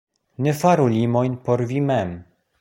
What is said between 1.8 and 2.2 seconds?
mem.